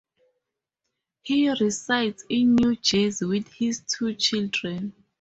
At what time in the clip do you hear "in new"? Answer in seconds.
2.27-2.75